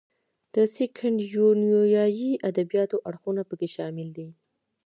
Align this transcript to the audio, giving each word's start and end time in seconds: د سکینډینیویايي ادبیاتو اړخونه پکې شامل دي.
د 0.53 0.55
سکینډینیویايي 0.75 2.31
ادبیاتو 2.49 2.97
اړخونه 3.09 3.41
پکې 3.49 3.67
شامل 3.75 4.07
دي. 4.17 4.27